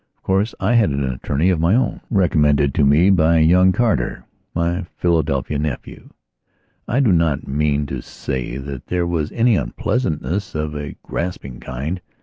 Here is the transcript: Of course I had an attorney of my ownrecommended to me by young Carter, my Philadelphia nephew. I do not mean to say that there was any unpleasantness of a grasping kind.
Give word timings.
Of 0.17 0.23
course 0.23 0.55
I 0.59 0.73
had 0.73 0.89
an 0.89 1.03
attorney 1.03 1.51
of 1.51 1.59
my 1.59 1.75
ownrecommended 1.75 2.73
to 2.73 2.83
me 2.83 3.11
by 3.11 3.37
young 3.37 3.71
Carter, 3.71 4.23
my 4.55 4.87
Philadelphia 4.97 5.59
nephew. 5.59 6.09
I 6.87 6.99
do 7.01 7.11
not 7.11 7.47
mean 7.47 7.85
to 7.85 8.01
say 8.01 8.57
that 8.57 8.87
there 8.87 9.05
was 9.05 9.31
any 9.31 9.55
unpleasantness 9.57 10.55
of 10.55 10.75
a 10.75 10.95
grasping 11.03 11.59
kind. 11.59 12.01